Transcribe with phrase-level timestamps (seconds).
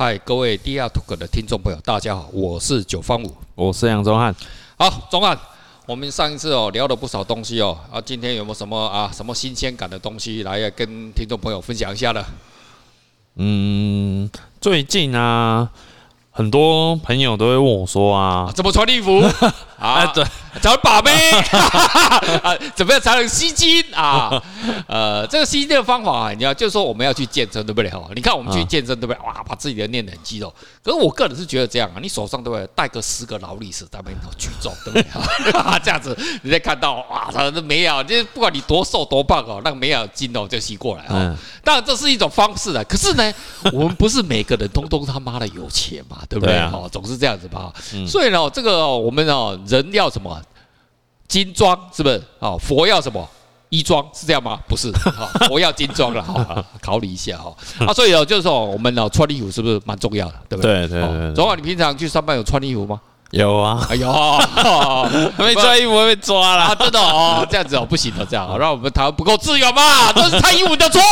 [0.00, 4.32] 嗨，各位 DR Talk 的听众朋友，大家好，我是九方五，我是杨宗汉。
[4.76, 5.36] 好，宗汉，
[5.86, 12.24] 我们上一次哦聊了不少东西哦，啊，今天有没有什么啊什么新鲜感的东西来跟听众朋友分享一下呢？
[13.38, 14.30] 嗯，
[14.60, 15.68] 最近啊。
[16.30, 19.20] 很多朋友都会问我说啊，怎么穿衣服
[19.78, 20.06] 啊？
[20.06, 20.24] 对，
[20.60, 21.10] 怎么把妹
[22.42, 22.56] 啊？
[22.74, 24.42] 怎么样才能吸金啊？
[24.86, 27.90] 呃，这个吸金的方法啊，你要就是说我们要去健身，对不对？
[27.90, 29.18] 哈，你看我们去健身，对不对？
[29.26, 30.52] 哇，把自己的练得很肌肉。
[30.82, 35.52] 可是我个人是觉得这样啊，你手上对不对带个十个劳力士在那边举重，对不对？
[35.52, 41.36] 哈， 这样子你再看到哇，他的没有，就是不管你多瘦多胖哦，那个没有筋哦就吸过来哦。
[41.64, 43.32] 当然这是一种方式的，可是呢，
[43.72, 46.18] 我们不是每个人通通他妈的有钱嘛。
[46.28, 46.58] 对不对？
[46.58, 47.72] 哦、啊，总是这样子吧。
[47.94, 50.40] 嗯、所以呢，这个我们哦，人要什么
[51.28, 52.22] 金装，是不是？
[52.38, 53.28] 哦，佛要什么
[53.68, 54.58] 衣装，是这样吗？
[54.66, 54.90] 不是，
[55.46, 56.22] 佛要金装了。
[56.22, 57.54] 哈，考虑一下哈。
[57.86, 60.34] 啊，所以哦，就是说我们哦，穿衣服是不是蛮重要的？
[60.48, 60.88] 对不对？
[60.88, 61.56] 对对对。
[61.56, 63.00] 你平常去上班有穿衣服吗？
[63.32, 64.08] 有啊，哎呦，
[65.36, 71.02] 没穿衣服会被抓了，真的哦，这样子哦不行的，这样让我们台湾不够自由嘛，都是穿衣服的错，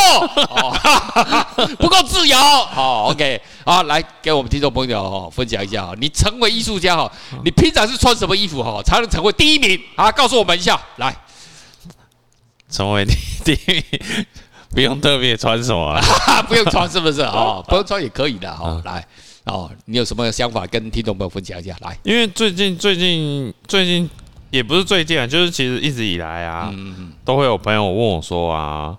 [1.77, 2.35] 不够自由。
[2.35, 7.11] 好，OK，好，来给我们听众朋友哦分享一下，你成为艺术家哈，
[7.45, 9.79] 你平常是穿什么衣服哈才能成为第一名？
[9.95, 10.11] 啊？
[10.11, 11.15] 告诉我们一下，来，
[12.71, 13.05] 成为
[13.45, 13.83] 第一名
[14.73, 16.01] 不用特别穿什么，
[16.49, 17.21] 不用穿是不是？
[17.21, 17.61] 啊？
[17.67, 19.05] 不用穿也可以的哈，来。
[19.47, 21.75] 哦，你有什么想法跟听众朋友分享一下？
[21.81, 24.09] 来，因为最近最近最近
[24.51, 28.97] 也不是最近啊，就是其实一直以来啊，嗯嗯都会有朋友问我说啊，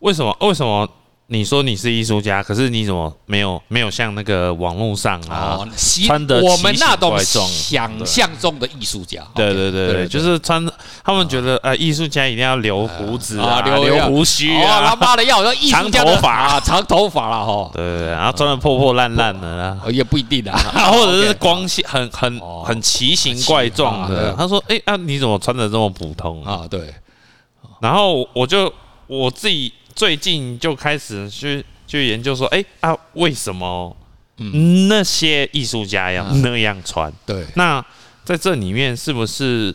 [0.00, 0.88] 为什么为什么？
[1.30, 5.68] 你说你是艺术家，可是你怎么没有没有像那个网络上啊，哦、
[6.06, 9.22] 穿的我们那种想象中的艺术家？
[9.34, 10.66] 对对对对，就是穿
[11.04, 17.70] 他们觉得呃，艺术家一定要留胡子啊，留留胡须啊，他妈的要长头发啊，长头发了哈。
[17.74, 20.50] 对对对，然后穿的破破烂烂的啦，也不一定的，
[20.90, 24.32] 或者是光线很很很奇形怪状的。
[24.32, 26.94] 他说：“哎啊，你怎么穿的这么普通啊？”对，
[27.82, 28.72] 然后我就
[29.06, 29.70] 我自己。
[29.98, 33.96] 最近就开始去去研究说，哎啊，为什么
[34.88, 37.12] 那些艺术家要那样穿？
[37.26, 37.84] 对，那
[38.24, 39.74] 在这里面是不是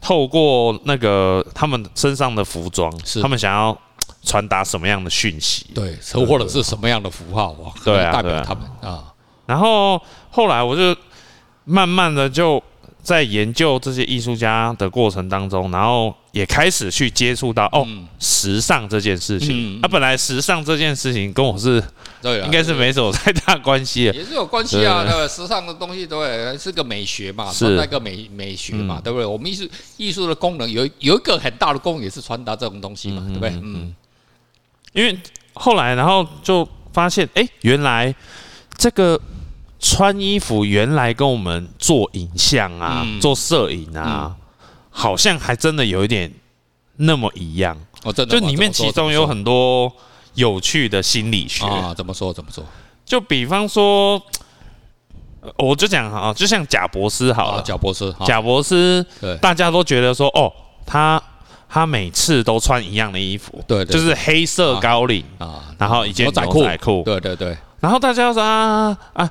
[0.00, 3.80] 透过那个他们身上的服装，是他们想要
[4.24, 5.68] 传达什么样的讯息？
[5.72, 5.96] 对，
[6.26, 7.54] 或者是什么样的符号？
[7.84, 9.14] 对啊， 代表他们啊。
[9.46, 10.02] 然后
[10.32, 10.96] 后来我就
[11.64, 12.60] 慢慢的就。
[13.04, 17.86] 在研究这些艺术家的过程当中，然后也开始去接触到哦，
[18.18, 19.78] 时尚这件事情。
[19.82, 21.84] 那本来时尚这件事情跟我是，
[22.22, 24.04] 对，应该是没什么太大关系。
[24.04, 25.28] 也是有关系啊，对不对？
[25.28, 29.26] 时尚的东西对，是个美学嘛，是那个美美学嘛，对不对？
[29.26, 33.50] 我们艺术艺术的功能有有一个很大的功能也是传达这种东西嘛，对不对？
[33.62, 33.94] 嗯。
[34.94, 35.18] 因为
[35.52, 38.14] 后来，然后就发现，哎，原来
[38.78, 39.20] 这个。
[39.86, 44.36] 穿衣服原来跟我们做影像啊、嗯、做摄影啊，嗯、
[44.88, 46.32] 好像还真的有一点
[46.96, 47.76] 那么一样。
[48.02, 49.92] 哦，真的，就里面其中有很多
[50.32, 51.92] 有趣的心理学啊。
[51.92, 52.32] 怎么说？
[52.32, 52.64] 怎么说？
[53.04, 54.18] 就比方说，
[55.58, 60.50] 我就讲啊，就像贾博士好了，贾博士，贾博斯，对，大家都觉得说，哦，
[60.86, 61.22] 他
[61.68, 66.46] 他每次都穿一样的衣服，对，就是黑色高领啊，然后一件牛仔
[66.78, 69.30] 裤，对对对，然后大家说啊啊。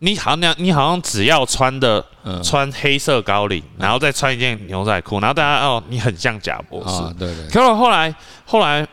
[0.00, 2.04] 你好像你好像只要穿的
[2.42, 7.14] 穿黑色高领，然后再穿一件牛仔裤，然后大家哦，你很像贾博士。
[7.18, 7.46] 对对。
[7.48, 8.86] 可是后来后来，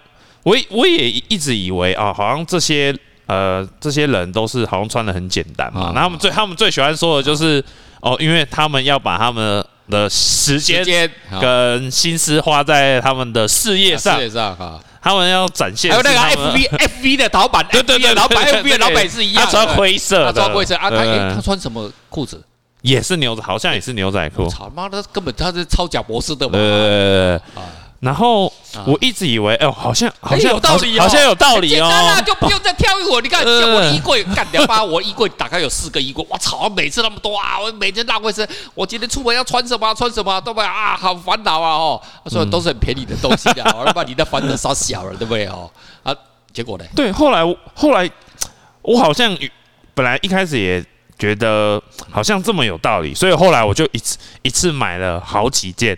[0.43, 2.95] 我我也一直以为啊，好像这些
[3.25, 5.91] 呃这些人都是好像穿的很简单嘛。
[5.93, 7.63] 然后他们最他们最喜欢说的就是
[7.99, 11.09] 哦，因为他们要把他们的时间
[11.41, 14.17] 跟心思花在他们的事业上。
[14.17, 14.79] 事业上哈。
[15.01, 22.43] 他们要展现，还有那个 F V F V 的老板，对对对，老板 F V 的老板是一样，他穿灰色，他穿灰色啊，他他穿什么裤子？
[22.81, 24.47] 也是牛仔，好像也是牛仔裤。
[24.47, 26.57] 操妈的，根本他是超假博士的嘛。
[26.57, 27.39] 呃，
[27.99, 28.50] 然后
[28.85, 31.87] 我一直以为，哦，好像好像有道理，好像有道理哦。
[31.87, 33.19] 简单啊，就不用再挑衣服。
[33.19, 36.25] 你看，我的衣柜干掉吧，我衣柜打开有四个衣柜。
[36.29, 38.49] 我操，每次那么多啊，我每天浪费时间。
[38.73, 39.93] 我今天出门要穿什么？
[39.93, 40.39] 穿什么？
[40.41, 40.95] 对不对啊？
[40.95, 41.71] 好烦恼啊！
[41.75, 43.63] 哦，所以都是很便宜的东西的。
[43.77, 45.45] 我要把你的烦恼烧小了，对不对？
[45.47, 45.69] 哦。
[46.03, 46.15] 啊，
[46.53, 46.85] 结果呢？
[46.95, 47.41] 对，后来
[47.73, 48.09] 后来
[48.81, 49.37] 我好像
[49.93, 50.83] 本来一开始也
[51.19, 55.97] 觉得好像这么有道理，所以后来我就一次一次买了好几件。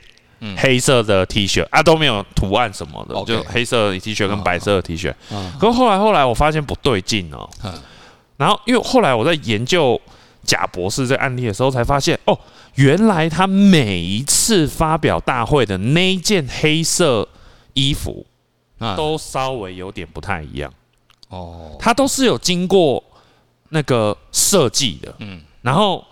[0.58, 3.26] 黑色的 T 恤啊，都没有图案什么的，Okay.
[3.26, 5.14] 就黑色的 T 恤跟白色的 T 恤。
[5.60, 7.50] 可是后来后来我发现不对劲哦，
[8.38, 10.00] 然后因为后来我在研究
[10.44, 12.38] 贾博士这个案例的时候，才发现哦，
[12.76, 17.28] 原来他每一次发表大会的那件黑色
[17.74, 18.26] 衣服，
[18.98, 20.72] 都稍微有点不太一样。
[21.30, 23.02] 哦，他都是有经过
[23.70, 26.04] 那个设计的，嗯，然后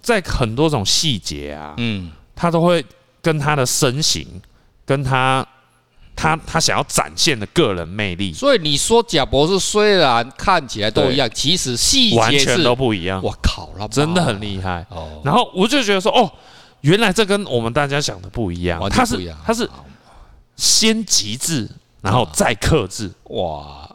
[0.00, 2.84] 在很多种细节啊，嗯，他都会
[3.26, 4.24] 跟他的身形，
[4.84, 5.44] 跟他
[6.14, 8.32] 他他想要展现的个人魅力。
[8.32, 13.20] 所以你说贾博士虽然看起来都一样，其实细节完全都不一样。
[13.20, 14.86] 我靠，真的很厉害。
[14.90, 16.30] 哦，然后我就觉得说，哦，
[16.82, 18.80] 原来这跟我们大家想的不一样。
[18.88, 19.68] 他是他是
[20.54, 21.68] 先极致，
[22.00, 23.10] 然后再克制。
[23.30, 23.90] 哇！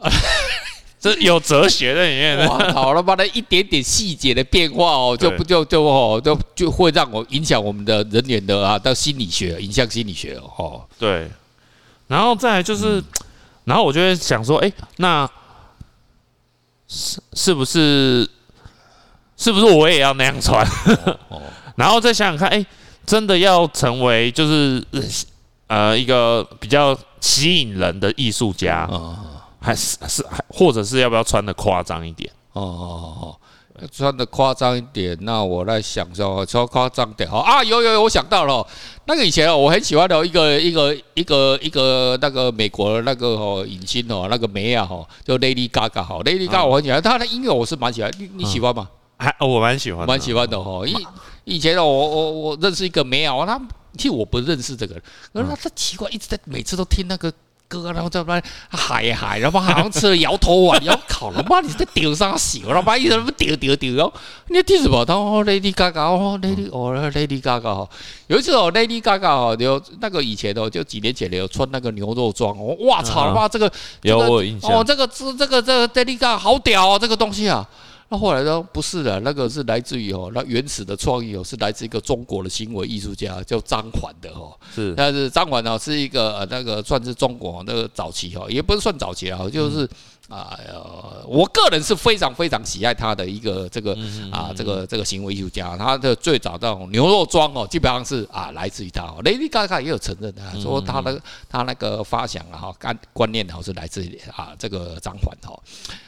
[1.02, 2.48] 这有哲学在里面。
[2.48, 10.86] 哇，好了吧，那一点点细节的变化哦，就不就就哦，就就会让我影响我们的人员的啊，到心理学，影响心理学哦。
[11.00, 11.28] 对，
[12.06, 13.04] 然后再来就是，嗯、
[13.64, 15.28] 然后我就会想说，哎，那
[16.86, 18.30] 是是不是
[19.36, 20.64] 是不是我也要那样穿？
[21.30, 21.42] 哦、
[21.74, 22.64] 然后再想想看，哎，
[23.04, 24.80] 真的要成为就是
[25.66, 28.88] 呃一个比较吸引人的艺术家。
[28.92, 29.16] 嗯
[29.62, 32.30] 还是是还，或者是要不要穿的夸张一点？
[32.52, 33.36] 哦哦
[33.80, 37.64] 哦，穿的夸张一点，那我来想说，穿夸张点好啊！
[37.64, 38.66] 有有有，我想到了，
[39.06, 48.88] 那个以前我很喜欢的一个一个一个一个那个美国的那个哦影星哦，那个梅啊哈，就 Lady Gaga 哈，Lady Gaga 我很喜欢，她的音乐我是蛮喜欢，你你喜欢吗？
[49.16, 50.86] 还我蛮喜欢，蛮喜欢的哈。
[50.86, 50.94] 以
[51.44, 53.58] 以前我我我认识一个梅啊，他
[53.96, 57.32] 其实我不认识这个人，可是他他奇怪，一直在每次都听那个。
[57.80, 62.62] 哥，然后在那喊一喊，然后好像吃了摇头丸，然后靠了妈，你在顶上洗？
[62.66, 64.12] 然后把一直丢丢丢，然后
[64.48, 65.04] 你听什么？
[65.04, 67.88] 他说 Lady Gaga 哦，Lady 哦，Lady Gaga 哦。
[68.26, 73.72] 有一次哦，Lady Gaga 哦，有那个以前哦，就几年前的有穿那个牛肉装哦，哇操他妈这个
[74.02, 77.66] 有我印象哦，这个这这个这个 Lady Gaga 好屌哦，这个东西啊。
[78.12, 78.62] 那后来呢？
[78.74, 84.52] 不是的，那个是来自于哦，那原始的创意哦，是来自一个中国的行为艺术家叫张环的哦。
[84.74, 89.88] 是，但是张环呢是一个呃那个算是中国那个早期哦，也不是算早期啊，就是。
[90.28, 93.94] 啊，呃，我个人是非常非常喜爱他的一个这个
[94.30, 99.02] 啊，这个这个行为艺术家，他的最早的牛肉装哦，基本上是啊来自于他。
[99.24, 101.20] Lady Gaga 也有承认啊，说他的
[101.50, 105.60] 他那个发想啊哈，观观念哈是来自于啊这个张环哈。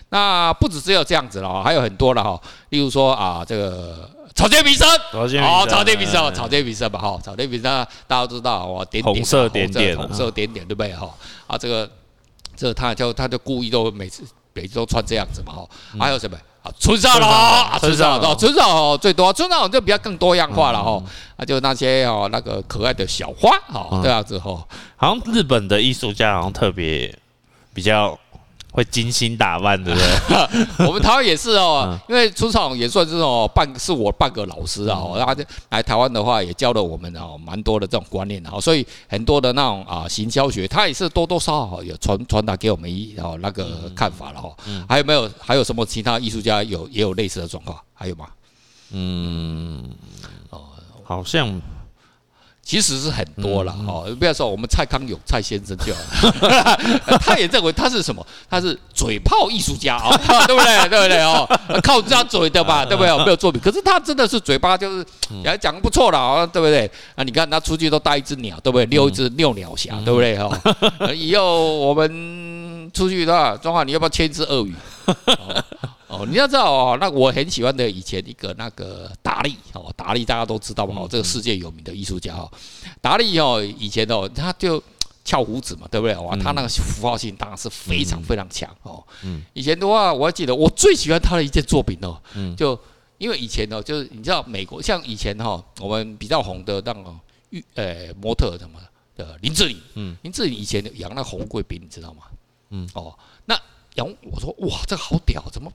[0.08, 2.40] 那不只只有这样子了，还有很多了哈，
[2.70, 7.64] 例如说啊这个草间弥生，哦，草间弥生，草间弥生吧哈，草间弥生
[8.06, 11.12] 大家都知道哇，点点红色点点红色点点对不对哈？
[11.46, 11.90] 啊这个。
[12.56, 14.22] 这他就他就故意都每次
[14.52, 15.68] 每次都穿这样子嘛哈，
[15.98, 16.72] 还有什么啊？
[16.78, 21.02] 村上隆，村上隆，村上隆最多，村上隆就比较更多样化了哈。
[21.36, 24.66] 啊，就那些哦那个可爱的小花哈，这样子哈。
[24.96, 27.16] 好像日本的艺术家好像特别
[27.72, 28.18] 比较。
[28.74, 30.66] 会精心打扮，对不对？
[30.88, 35.32] 我们台湾也是哦，因为出场也算是哦半是我半个老师啊，然后
[35.70, 44.52] 来台湾的话也教了我们哦蛮多的这种观念啊，所以很多的那种啊行销学，他也是多多少少有传传达给我们一哦那个看法了哈。
[44.88, 45.30] 还有没有？
[45.38, 47.78] 还有什么其他艺术家有也有类似的状况？
[47.94, 48.26] 还有吗？
[48.90, 49.88] 嗯，
[50.50, 50.62] 哦，
[51.04, 51.60] 好像。
[52.64, 56.78] 其实是很多了哦，不要说我们蔡康永蔡先生就好了，
[57.20, 58.26] 他也认为他是什么？
[58.48, 60.16] 他是嘴炮艺术家啊，
[60.46, 60.88] 对不对？
[60.88, 61.46] 对不对哦？
[61.82, 63.24] 靠人家嘴的吧，对不对？
[63.24, 65.04] 没有作品，可是他真的是嘴巴就是
[65.44, 66.90] 也讲不错了啊，对不对？
[67.14, 68.86] 啊，你看他出去都带一只鸟，对不对？
[68.86, 70.38] 遛一只遛鸟侠，对不对？
[70.38, 70.58] 哈，
[71.14, 74.74] 以后我们出去的话，庄华，你要不要牵一只鳄鱼？
[76.20, 82.50] 哦，你要知道哦，那我很喜欢的以前一个那个达利哦，达利大家都知道嘛，哦，这个世界有名的艺术家哦，
[83.00, 84.82] 达利哦，以前哦，他就
[85.24, 86.14] 翘胡子嘛，对不对？
[86.16, 89.02] 哇，他那个符号性当然是非常非常强哦。
[89.22, 92.20] 嗯，以前的话，我还记得我最喜欢他的一件作品哦，
[92.56, 92.78] 就
[93.18, 97.14] 因为以前哦，就是你知道美国像以前哈，我们比较红的那个
[97.50, 98.78] 玉呃模特什么
[99.16, 102.24] 的林志玲，嗯，林志玲以前养那红贵宾，你知道吗？
[102.70, 103.16] 嗯，哦，
[103.46, 103.58] 那
[103.94, 105.72] 养我说哇，这个好屌，怎么？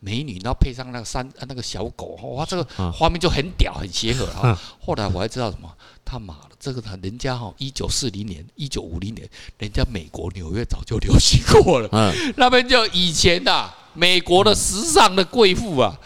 [0.00, 4.60] 美女，然后配上那个山那个小狗，哇，这个画面就很屌，很协和啊。
[4.80, 5.72] 后来我还知道什么，
[6.04, 11.88] 他妈的，这个他人家哈，一九四零年、一九五零年，人家美国纽约早就流行过了。
[11.92, 15.98] 嗯，那边就以前的美国的时尚的贵妇啊，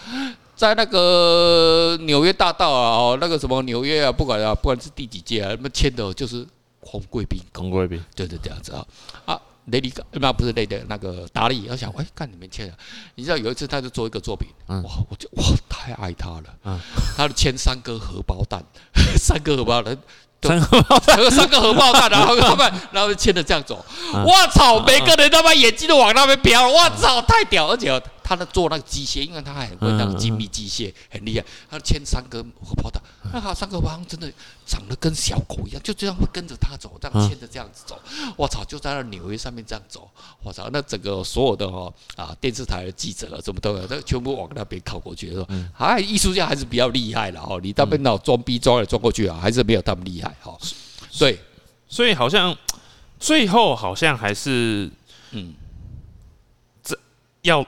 [0.56, 6.46] 在那个纽约大道啊，哦，那个什么纽约啊，不管啊，不管是第几届啊，那么签的就是
[6.80, 8.86] 红贵宾，红贵宾，对对这样子啊
[9.24, 9.40] 啊。
[9.70, 12.74] 雷迪，那不是雷的，那个达利，我想，哎，看你们签了。
[13.14, 16.78] 你知道有一次，他就做一个作品，哇，我就哇，太爱他了。
[17.16, 18.64] 他的签三个荷包蛋，
[19.16, 19.96] 三个荷包蛋，
[21.02, 23.84] 三个三个荷包蛋，然后他们，然后签的这样走。
[24.12, 28.02] 我操，每个人他妈眼睛都往那边瞟，我操，太屌，而且。
[28.30, 31.44] 他的做那个机械，因为他还很会那个精密机械，很厉害。
[31.68, 32.99] 他牵三个荷包蛋，
[33.32, 34.32] 那他三个王真的
[34.66, 38.00] 长得跟小狗一样，就这样会跟着他走，这样牵着这样子走。
[38.36, 40.10] 我操，就在那纽约上面这样走。
[40.42, 47.60] 我操，那整个所有的哦啊电视台的记者啊，什么都有，都全部往那边靠过去，说，哎，艺术家还是比较厉害的哦。
[47.62, 50.56] 你那边脑装逼装来装过去啊，还是没有他们厉害哈。
[51.18, 51.38] 对，
[51.88, 52.56] 所以好像
[53.18, 54.90] 最后好像还是
[55.30, 55.54] 嗯，
[56.82, 56.98] 这
[57.42, 57.66] 要。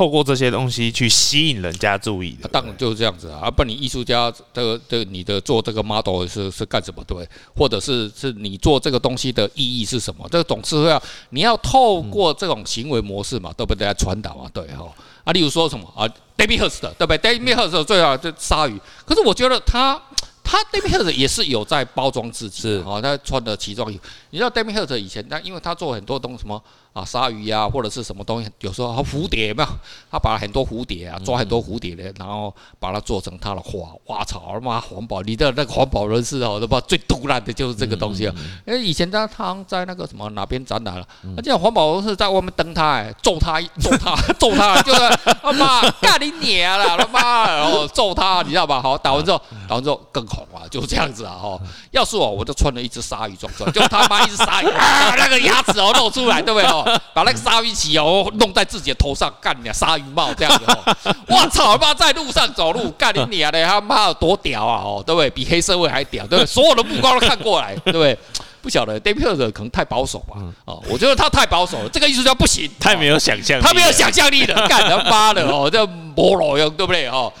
[0.00, 3.40] 透过这些东西去吸引人家注意的，当然就是这样子啊。
[3.42, 7.04] 啊，不然你艺术家这个这个你的做这个 model 是是干什么？
[7.04, 10.26] 对，或者是是你做这个东西的意义是什么？
[10.30, 13.86] 这个总是会要你要透过这种行为模式嘛，对不对？
[13.86, 14.90] 来传导啊，对哈。
[15.24, 20.00] 啊，例如说什么啊，David Hirst 的，对不对？David Hirst 最好就鲨鱼，可是我觉得他。
[20.42, 24.02] 他 David Hirst 也是有在包装自己，是啊，他穿的奇装异服。
[24.30, 26.60] 你知道 David Hirst 以前，他因为他做很多东西，什么
[26.92, 29.68] 啊鲨鱼呀，或者是什么东西，有时候他蝴蝶有没有？
[30.10, 33.88] 他把很多蝴蝶啊，抓很多蝴蝶的，然后把它做成他的花。
[34.06, 35.22] 哇操，他妈环保！
[35.22, 38.34] 你的那个环保人士哦，对吧最毒辣的就是这个东西啊。
[38.66, 41.06] 因为以前他他在那个什么哪边展览了，
[41.36, 45.00] 他这样环保人士在外面登他，揍他， 揍他，揍他，就是
[45.42, 48.82] 他妈干你娘了，他妈，然后揍他，你知道吧？
[48.82, 50.46] 好，打完之后，打完之后更好。
[50.70, 51.58] 就是这样子啊，哈！
[51.90, 57.00] 要是我，我就穿了一只鲨鱼装出来，就他妈一只鲨鱼啊，那个牙齿哦露出来，对不对哦？
[57.14, 59.72] 把那个鲨鱼鳍哦弄在自己的头上，干你啊！
[59.72, 61.14] 鲨鱼帽这样子哦！
[61.28, 64.82] 我操他妈，在路上走路，干你娘的，他妈有多屌啊！
[64.82, 65.30] 哦，对不对？
[65.30, 66.46] 比黑社会还屌，对不对？
[66.46, 68.16] 所有的目光都看过来，对不对？
[68.62, 70.36] 不晓得 David Hirst 可能太保守吧？
[70.66, 77.06] 哦，我觉得他太保守了，这个艺术家不行，太没有想象力，他没有想象力了，干他妈的哦，这魔老样，对不对？
[77.08, 77.32] 哦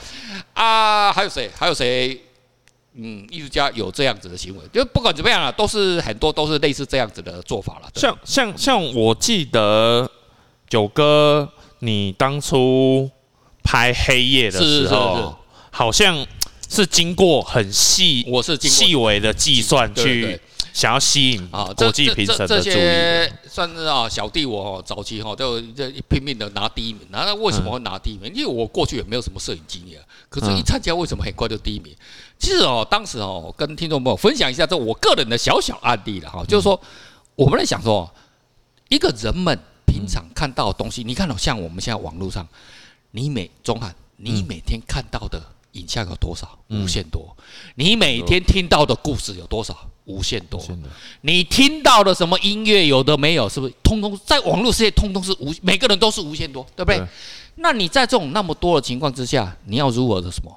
[0.54, 1.50] 啊，还有谁？
[1.58, 2.18] 还有谁？
[2.94, 7.88] 嗯，艺术家有这样子的行为，就不管怎么样啊，都是很多都是类似这样子的做法了。
[7.94, 10.10] 像像像，我记得
[10.68, 13.08] 九哥，你当初
[13.62, 15.38] 拍黑夜的时候，
[15.70, 16.26] 好像
[16.68, 20.40] 是经过很细，我是细微的计算去
[20.72, 23.32] 想要吸引啊国际评审的注意。
[23.48, 27.02] 算是啊，小弟我早期哈就就拼命的拿第一名。
[27.10, 28.32] 那为什么会拿第一名？
[28.34, 31.94] 因为我过去也没有什么摄影经验，可是一参加为什么很快就第一名？
[32.40, 36.80] 其实哦，当时哦，跟听众朋友分享一下这我个人的小小案例了哈，就是说，
[37.36, 38.10] 我们在想说，
[38.88, 39.56] 一个人们
[39.86, 42.48] 平常看到的东西，你看到像我们现在网络上，
[43.10, 45.40] 你每中汉，你每天看到的
[45.72, 46.58] 影像有多少？
[46.68, 47.36] 无限多。
[47.74, 49.76] 你每天听到的故事有多少？
[50.06, 50.60] 无限多。
[51.20, 53.48] 你听到的什么音乐有的没有？
[53.50, 55.54] 是不是通通在网络世界通通是无？
[55.60, 57.06] 每个人都是无限多，对不对？
[57.56, 60.50] 那你在这种那么多的情况之下，你要如何的什么？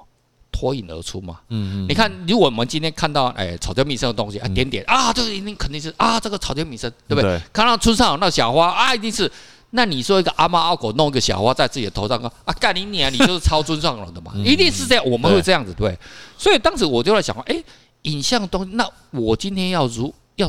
[0.54, 7.40] 脱颖而出嘛，嗯嗯，你看，如果我们今天看到哎草间弥生的东西啊，点点啊，这个一定肯定是啊，这个草间弥生，对不对？
[7.52, 9.28] 看到村上有那小花啊，一定是。
[9.76, 15.98] 那你说一个阿猫阿狗弄一个小花在自己的头上啊，干你娘，你就是超尊上了的嘛， 一定是这样，我们会这样子对。
[16.38, 17.60] 所以当时我就在想，哎，
[18.02, 20.48] 影像东西，那我今天要如要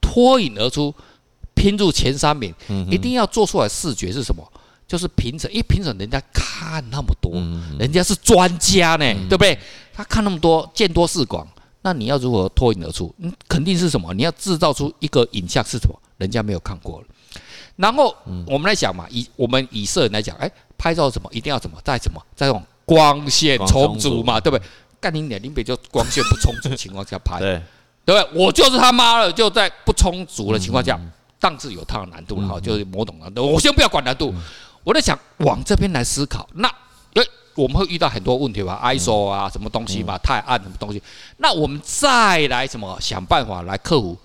[0.00, 0.94] 脱颖而出，
[1.54, 2.54] 拼入前三名，
[2.88, 4.46] 一定要做出来视觉是什么？
[4.90, 7.32] 就是评审，因为评审人家看那么多，
[7.78, 9.56] 人家是专家呢，对不对？
[9.94, 11.46] 他看那么多，见多识广，
[11.82, 13.14] 那你要如何脱颖而出？
[13.18, 14.12] 嗯，肯定是什么？
[14.14, 15.96] 你要制造出一个影像是什么？
[16.18, 17.06] 人家没有看过了。
[17.76, 18.12] 然后
[18.48, 24.66] 我们来讲嘛，以我们以摄影来讲，哎，拍照什么一定要怎么，在什么，在这种光线充足嘛，对不对？
[24.98, 27.62] 干你娘，林北就光线不充足的情况下拍，对，
[28.04, 28.44] 对不对？
[28.44, 31.00] 我就是他妈的就在不充足的情况下，
[31.38, 33.46] 档次有它的难度了哈，就是某种难度。
[33.46, 34.34] 我先不要管难度。
[34.84, 36.68] 我在想往这边来思考，那
[37.14, 37.22] 诶，
[37.54, 41.02] 我们会遇到很多问题吧？ISO 啊，什么东西嘛，太暗什么东西？
[41.38, 44.16] 那我们再来什么想办法来克服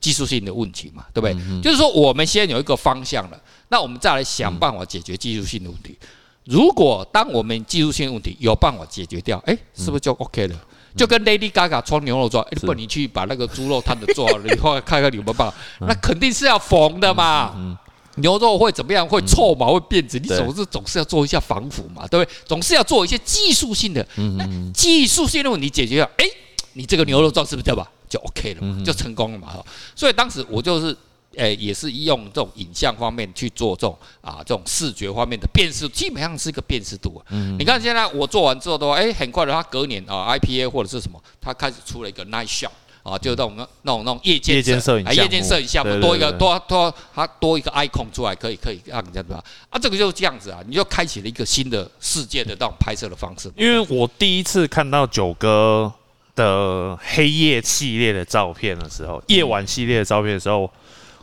[0.00, 1.04] 技术性的问题嘛？
[1.12, 1.60] 对不对？
[1.62, 5.96] 就是说我们先有一个方向了，那我们再来想办法解决技术性的问题。
[6.44, 10.56] 如果当我们技术性问题有办法解决掉，诶，是不是就 OK 了？
[10.96, 15.56] 就跟 Lady Gaga 穿牛肉装，诶，不，你去把那个猪肉摊子做 好了以后，看看有没有办法？
[15.86, 17.78] 那肯定是要缝的嘛。
[18.16, 19.06] 牛肉会怎么样？
[19.06, 19.66] 会臭嘛？
[19.66, 20.18] 会变质？
[20.18, 22.36] 你总是总是要做一下防腐嘛，对不对？
[22.44, 24.06] 总是要做一些技术性的。
[24.36, 26.24] 那技术性的问题解决了，哎，
[26.72, 27.88] 你这个牛肉装是不是对吧？
[28.08, 29.46] 就 OK 了嘛，就成功了嘛。
[29.48, 29.64] 哈，
[29.94, 30.96] 所以当时我就是，
[31.36, 37.16] 诶，也是用这种影像方面去做这种啊，这种视觉方面的辨识，基本上是一个辨识度。
[37.24, 42.70] 啊你看现在我做完之后的话，哎，很快的，它隔年啊，IPA 或者是什么，它开始出了一个 Night Shot。
[43.02, 49.42] 啊，就那种那那种那种夜间夜间摄影，夜间摄影项目多一个多多，它多一个 icon 出来，可以可以让人家对吧？
[49.70, 53.50] 啊，这个就是这样子啊，你就开启了一个新的世界的那种拍摄的方式。
[53.56, 55.90] 因为我第一次看到九哥
[56.36, 60.70] 的黑夜系列的照片的时候，夜晚系列的照片的时候，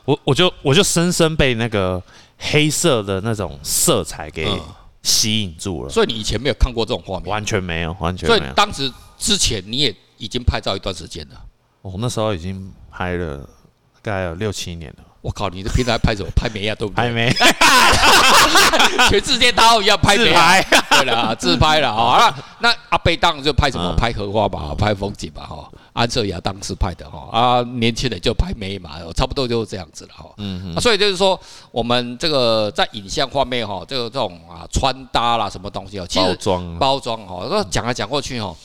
[0.05, 2.01] 我我就我就深深被那个
[2.39, 4.47] 黑色的那种色彩给
[5.03, 5.89] 吸引住了。
[5.91, 7.29] 所以你以前没有看过这种画面？
[7.29, 8.41] 完全没有，完全没有。
[8.41, 11.43] 所以当时之前你也已经拍照一段时间了。
[11.87, 13.37] 我、哦、那时候已经拍了
[14.01, 15.03] 大概有六七年了。
[15.21, 16.29] 我靠，你的平台拍什么？
[16.35, 17.03] 拍美亚对不对？
[17.03, 17.33] 拍美，
[19.09, 20.61] 全世界都一样拍美亚。
[20.61, 22.33] 对了，自拍了啊。
[22.59, 23.93] 那阿贝当就拍什么？
[23.97, 25.69] 拍荷花吧，拍风景吧，哈。
[25.93, 30.25] 安瑟亚当时拍的哈啊，年轻人就拍美嘛，差不多就是这样子了哈。
[30.37, 30.81] 嗯嗯。
[30.81, 31.39] 所以就是说，
[31.71, 38.55] 我们这个在影像方面哈，这个这种啊穿搭啦，什么东西哦，包装包装哈，那讲来讲过去哈。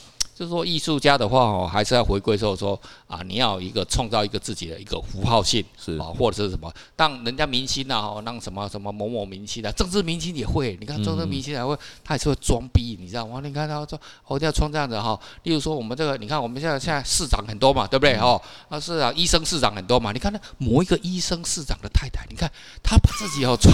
[0.43, 13.39] 就是说，艺术家的话哦，还是要回归说说啊，你要一个创造一个自己的一个符号性是啊，或者是什么，当人家明星啊，哈，让什么什么某某明星啊，政治明星也会，你看政治明星还会，他也是会装逼，你知道吗？
[13.41, 13.97] 你看他说，
[14.27, 18.15] 我要穿这样子哈，例如说我们这个，你看我们现在现在市长很多嘛，对不对？
[18.17, 22.51] 哦，啊是啊，医生市长很多嘛，你看那某一个医生市长的太太，你看
[22.83, 23.73] 他把自己哦 穿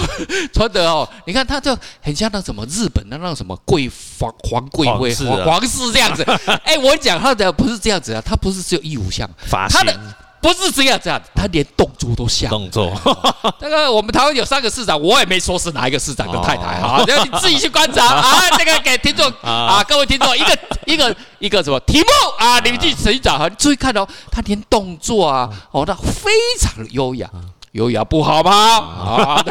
[0.53, 4.85] 穿的哦，你看他就很像那什么日本的那什么贵皇皇贵
[5.15, 6.23] 妃皇皇室这样子。
[6.63, 9.29] 哎、欸，我讲他的不是这样子啊，他不是只有衣服像，
[9.69, 9.97] 他的
[10.41, 12.49] 不是这样子啊，他连动作都像。
[12.49, 12.93] 动作，
[13.59, 18.49] 这个我们台湾有三个市长，我也没说是哪一个市长的太太啊，然后你自己去观察 啊。
[18.57, 22.59] 这个给听众啊，各位听众一个一个一个什么题目啊？
[22.59, 27.29] 你们去寻找哈，注意看哦，他连动作啊，哦，他非常优雅，
[27.71, 28.51] 优雅不好吗？
[28.51, 29.43] 啊，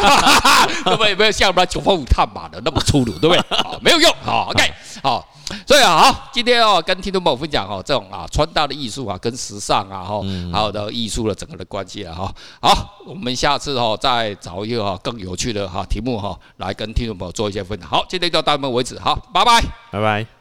[0.84, 1.14] 对不对？
[1.14, 3.56] 没有像我们九方五探马的那么粗鲁，对不对？
[3.56, 4.12] 好，没有用。
[4.24, 4.72] 好，OK，
[5.02, 5.26] 好。
[5.66, 10.20] 所以啊，好，今天哦，跟听众朋友分享哦，这种啊穿搭的艺术啊，跟时尚啊，哈，
[10.52, 17.88] 还有的艺术的整个的关系啊，哈，好，我们下次哦再找一个哈更有趣的哈题目哈来跟听众朋友做一些分享。
[17.88, 20.37] 好，今天就到这边为止，好，拜拜，拜拜。